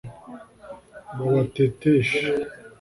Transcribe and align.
babateteshe 1.17 2.21